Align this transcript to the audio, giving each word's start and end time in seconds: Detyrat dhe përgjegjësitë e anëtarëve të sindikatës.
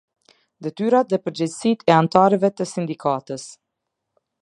Detyrat 0.67 1.11
dhe 1.11 1.19
përgjegjësitë 1.27 1.89
e 1.91 1.95
anëtarëve 1.99 2.53
të 2.57 2.71
sindikatës. 2.73 3.49